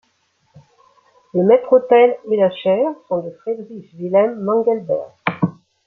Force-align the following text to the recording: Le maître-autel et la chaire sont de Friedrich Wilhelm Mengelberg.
Le 1.35 1.43
maître-autel 1.43 2.17
et 2.31 2.35
la 2.37 2.49
chaire 2.49 2.89
sont 3.07 3.21
de 3.21 3.29
Friedrich 3.41 3.93
Wilhelm 3.99 4.41
Mengelberg. 4.43 5.11